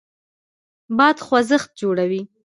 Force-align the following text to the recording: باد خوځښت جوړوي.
باد 0.97 1.17
خوځښت 1.25 1.69
جوړوي. 1.81 2.21